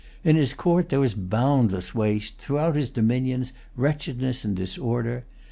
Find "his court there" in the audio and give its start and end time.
0.35-0.99